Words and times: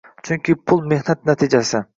Chunki 0.29 0.51
pul 0.71 0.79
mehnat 0.95 1.19
natijasi– 1.31 1.79